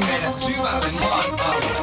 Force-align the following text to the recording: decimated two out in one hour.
decimated 0.00 0.34
two 0.42 0.60
out 0.62 0.86
in 0.86 0.94
one 0.94 1.40
hour. 1.40 1.75